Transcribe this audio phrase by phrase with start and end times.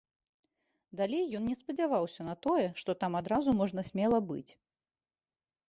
[1.01, 4.51] Далей ён не спадзяваўся на тое, што там адразу можна смела быць.